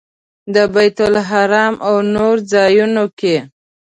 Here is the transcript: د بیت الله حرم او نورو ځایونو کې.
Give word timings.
د 0.53 0.55
بیت 0.73 0.97
الله 1.05 1.23
حرم 1.29 1.75
او 1.87 1.93
نورو 2.13 2.41
ځایونو 2.53 3.03
کې. 3.19 3.35